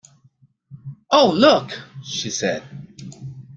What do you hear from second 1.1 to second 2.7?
"Oh, look," she said.